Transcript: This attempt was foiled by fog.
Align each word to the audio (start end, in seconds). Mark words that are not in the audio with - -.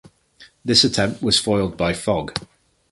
This 0.65 0.83
attempt 0.83 1.21
was 1.21 1.37
foiled 1.37 1.77
by 1.77 1.93
fog. 1.93 2.33